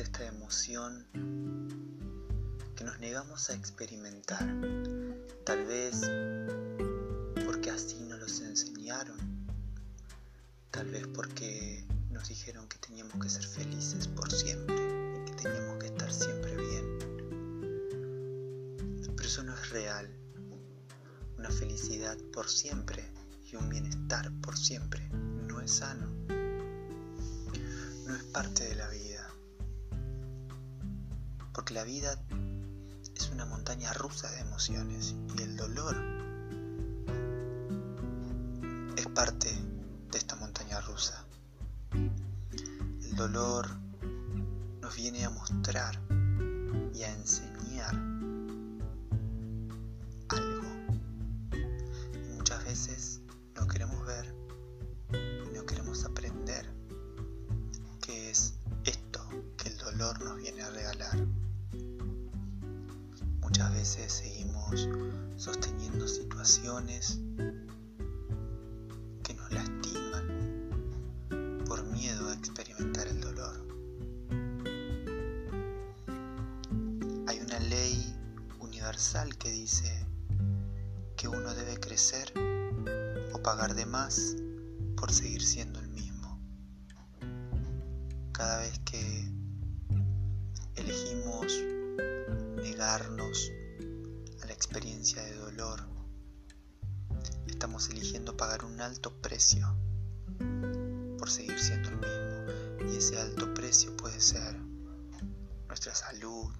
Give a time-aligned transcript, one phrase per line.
[0.00, 1.04] es esta emoción
[2.74, 4.46] que nos negamos a experimentar,
[5.44, 6.00] tal vez
[7.44, 9.18] porque así nos los enseñaron,
[10.70, 15.78] tal vez porque nos dijeron que teníamos que ser felices por siempre y que teníamos
[15.78, 16.98] que estar siempre bien.
[19.16, 20.08] Pero eso no es real.
[21.36, 23.04] Una felicidad por siempre
[23.52, 25.06] y un bienestar por siempre
[25.46, 26.39] no es sano.
[31.52, 32.16] Porque la vida
[33.16, 35.96] es una montaña rusa de emociones y el dolor
[38.96, 39.50] es parte
[40.10, 41.24] de esta montaña rusa.
[41.92, 43.68] El dolor
[44.80, 46.00] nos viene a mostrar
[46.94, 47.49] y a enseñar
[63.84, 64.88] seguimos
[65.36, 67.18] sosteniendo situaciones
[69.22, 73.66] que nos lastiman por miedo a experimentar el dolor.
[77.26, 78.14] Hay una ley
[78.58, 80.06] universal que dice
[81.16, 82.34] que uno debe crecer
[83.32, 84.36] o pagar de más
[84.96, 86.38] por seguir siendo el mismo.
[88.32, 89.32] Cada vez que
[90.76, 91.64] elegimos
[92.62, 93.50] negarnos
[94.60, 95.80] experiencia de dolor,
[97.46, 99.74] estamos eligiendo pagar un alto precio
[101.18, 102.92] por seguir siendo el mismo.
[102.92, 104.54] Y ese alto precio puede ser
[105.66, 106.52] nuestra salud,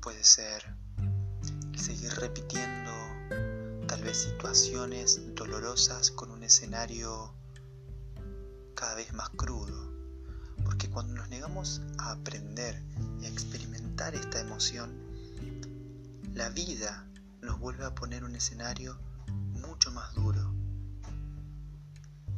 [0.00, 0.62] puede ser
[1.76, 2.92] seguir repitiendo
[3.88, 7.34] tal vez situaciones dolorosas con un escenario
[8.76, 9.90] cada vez más crudo.
[10.64, 12.80] Porque cuando nos negamos a aprender
[13.20, 15.05] y a experimentar esta emoción,
[16.36, 17.08] la vida
[17.40, 18.98] nos vuelve a poner un escenario
[19.52, 20.54] mucho más duro.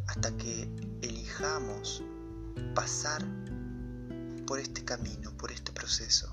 [0.06, 0.70] Hasta que
[1.03, 2.04] elijamos
[2.76, 3.25] pasar
[4.47, 6.32] por este camino, por este proceso.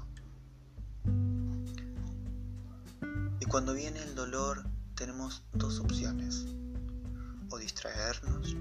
[3.39, 6.45] Y cuando viene el dolor tenemos dos opciones.
[7.49, 8.55] O distraernos,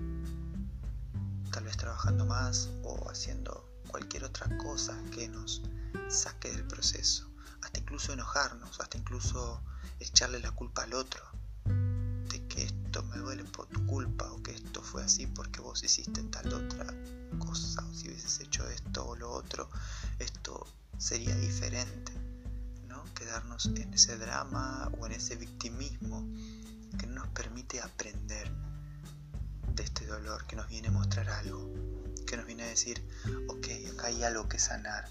[1.52, 5.62] tal vez trabajando más o haciendo cualquier otra cosa que nos
[6.08, 7.33] saque del proceso.
[7.74, 9.60] Hasta incluso enojarnos, hasta incluso
[9.98, 11.22] echarle la culpa al otro.
[11.64, 15.82] De que esto me duele por tu culpa o que esto fue así porque vos
[15.82, 16.86] hiciste tal otra
[17.38, 19.68] cosa o si hubieses hecho esto o lo otro,
[20.20, 20.66] esto
[20.98, 22.12] sería diferente
[23.14, 26.26] quedarnos en ese drama o en ese victimismo
[26.98, 28.50] que no nos permite aprender
[29.74, 31.72] de este dolor, que nos viene a mostrar algo,
[32.26, 33.02] que nos viene a decir,
[33.48, 35.08] ok, acá hay algo que sanar,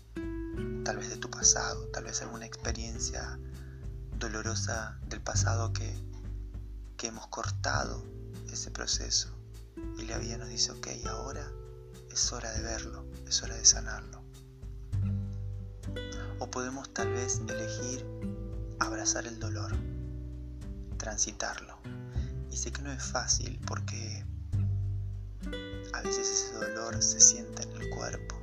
[0.84, 3.40] tal vez de tu pasado, tal vez alguna experiencia
[4.20, 5.94] dolorosa del pasado que,
[6.98, 8.04] que hemos cortado
[8.52, 9.30] ese proceso.
[9.98, 11.52] Y la vida nos dice, ok, ahora
[12.12, 14.22] es hora de verlo, es hora de sanarlo.
[16.40, 18.06] O podemos tal vez elegir
[18.80, 19.72] abrazar el dolor,
[20.98, 21.78] transitarlo.
[22.52, 24.26] Y sé que no es fácil porque
[25.94, 28.40] a veces ese dolor se siente en el cuerpo,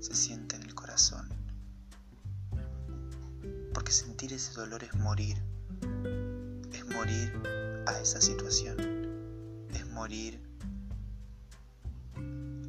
[0.00, 1.31] se siente en el corazón.
[3.72, 5.36] Porque sentir ese dolor es morir,
[6.72, 7.32] es morir
[7.86, 8.76] a esa situación,
[9.72, 10.40] es morir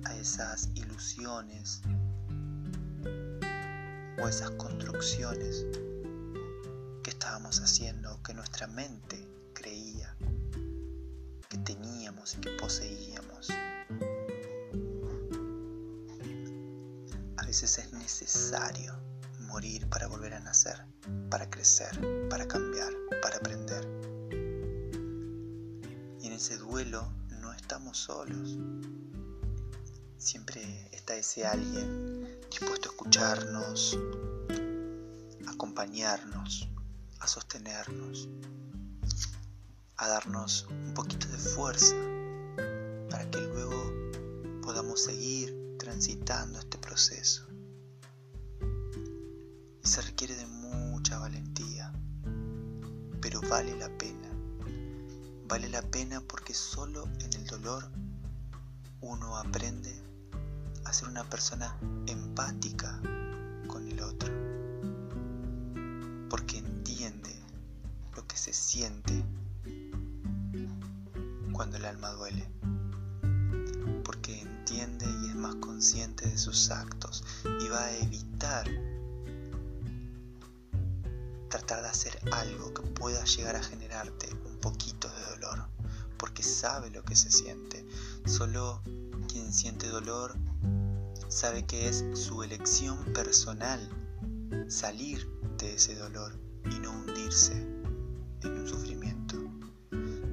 [0.06, 1.82] a esas ilusiones,
[4.22, 5.66] o esas construcciones
[7.04, 10.16] que estábamos haciendo, que nuestra mente creía
[11.50, 13.50] que teníamos y que poseíamos.
[17.38, 18.93] A veces es necesario
[19.54, 20.84] morir para volver a nacer,
[21.30, 21.92] para crecer,
[22.28, 22.92] para cambiar,
[23.22, 23.88] para aprender.
[26.20, 27.08] Y en ese duelo
[27.40, 28.58] no estamos solos.
[30.18, 33.96] Siempre está ese alguien dispuesto a escucharnos,
[35.46, 36.68] a acompañarnos,
[37.20, 38.28] a sostenernos,
[39.98, 41.96] a darnos un poquito de fuerza
[43.08, 43.94] para que luego
[44.64, 47.53] podamos seguir transitando este proceso.
[49.94, 51.94] Se requiere de mucha valentía,
[53.22, 54.28] pero vale la pena.
[55.48, 57.92] Vale la pena porque solo en el dolor
[59.02, 59.94] uno aprende
[60.94, 63.00] ser una persona empática
[63.68, 64.34] con el otro,
[66.28, 67.36] porque entiende
[68.16, 69.24] lo que se siente
[71.52, 72.50] cuando el alma duele,
[74.04, 77.24] porque entiende y es más consciente de sus actos
[77.62, 78.68] y va a evitar
[81.54, 85.68] tratar de hacer algo que pueda llegar a generarte un poquito de dolor,
[86.18, 87.86] porque sabe lo que se siente.
[88.26, 88.82] Solo
[89.28, 90.36] quien siente dolor
[91.28, 93.88] sabe que es su elección personal
[94.68, 95.30] salir
[95.60, 96.36] de ese dolor
[96.72, 99.38] y no hundirse en un sufrimiento.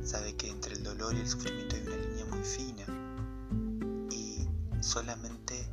[0.03, 2.87] Sabe que entre el dolor y el sufrimiento hay una línea muy fina
[4.11, 4.49] y
[4.83, 5.69] solamente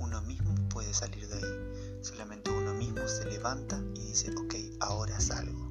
[0.00, 1.79] uno mismo puede salir de ahí.
[2.02, 5.70] Solamente uno mismo se levanta y dice, ok, ahora salgo.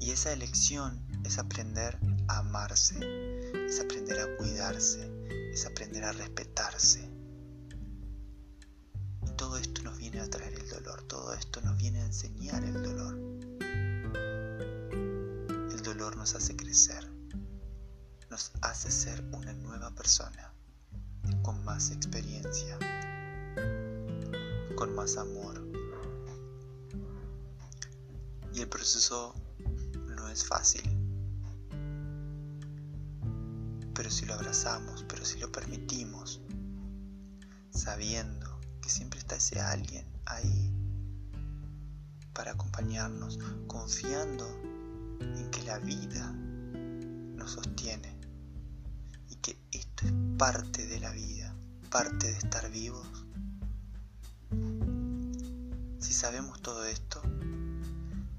[0.00, 2.96] Y esa elección es aprender a amarse,
[3.66, 5.08] es aprender a cuidarse,
[5.52, 7.08] es aprender a respetarse.
[9.24, 12.64] Y todo esto nos viene a traer el dolor, todo esto nos viene a enseñar
[12.64, 13.16] el dolor.
[15.70, 17.08] El dolor nos hace crecer,
[18.30, 20.52] nos hace ser una nueva persona,
[21.42, 22.76] con más experiencia,
[24.82, 25.62] con más amor.
[28.52, 29.32] Y el proceso
[30.16, 30.82] no es fácil
[33.94, 36.40] pero si lo abrazamos, pero si lo permitimos,
[37.70, 40.72] sabiendo que siempre está ese alguien ahí
[42.32, 43.38] para acompañarnos,
[43.68, 44.48] confiando
[45.20, 48.18] en que la vida nos sostiene
[49.28, 51.54] y que esto es parte de la vida,
[51.88, 53.21] parte de estar vivos.
[56.02, 57.22] Si sabemos todo esto,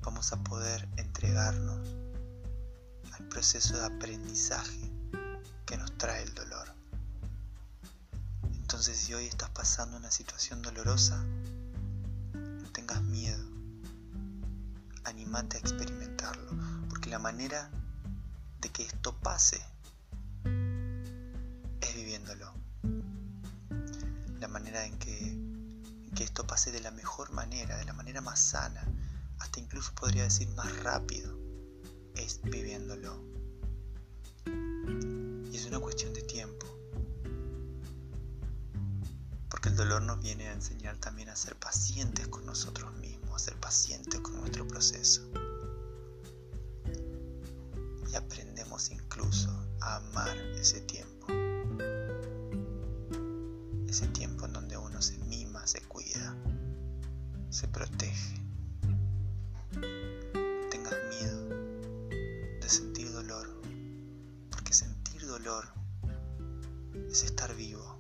[0.01, 1.79] vamos a poder entregarnos
[3.13, 4.91] al proceso de aprendizaje
[5.65, 6.73] que nos trae el dolor.
[8.51, 11.23] Entonces si hoy estás pasando una situación dolorosa,
[12.33, 13.43] no tengas miedo,
[15.05, 16.51] animate a experimentarlo,
[16.89, 17.71] porque la manera
[18.59, 19.61] de que esto pase
[21.79, 22.53] es viviéndolo.
[24.41, 25.42] La manera en que,
[26.13, 28.83] que esto pase de la mejor manera, de la manera más sana,
[29.39, 31.37] hasta incluso podría decir más rápido,
[32.15, 33.33] es viviéndolo
[35.73, 36.67] una cuestión de tiempo.
[39.49, 43.45] Porque el dolor nos viene a enseñar también a ser pacientes con nosotros mismos, a
[43.45, 45.23] ser pacientes con nuestro proceso.
[48.11, 49.49] Y aprendemos incluso
[49.81, 51.25] a amar ese tiempo.
[53.87, 55.17] Ese tiempo en donde uno se
[57.63, 58.43] se protege.
[67.13, 67.95] es estar vivo.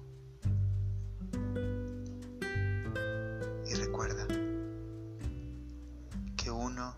[3.69, 4.25] Y recuerda
[6.35, 6.95] que uno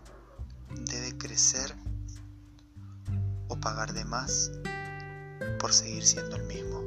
[0.90, 1.74] debe crecer
[3.48, 4.50] o pagar de más
[5.58, 6.85] por seguir siendo el mismo.